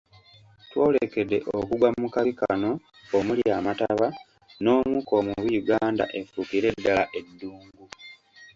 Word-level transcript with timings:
Twolekedde 0.69 1.37
okugwa 1.57 1.89
mu 1.99 2.07
kabi 2.13 2.31
kano 2.41 2.71
omuli 3.17 3.43
amataba 3.57 4.07
n’omukka 4.61 5.13
omubi 5.19 5.49
Uganda 5.61 6.03
efuukire 6.19 6.69
ddala 6.75 7.03
eddungu. 7.19 7.83